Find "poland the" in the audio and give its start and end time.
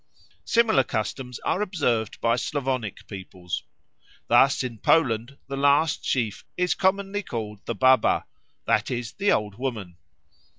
4.79-5.55